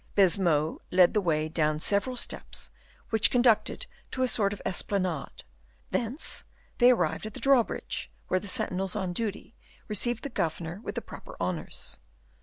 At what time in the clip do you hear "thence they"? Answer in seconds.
5.91-6.89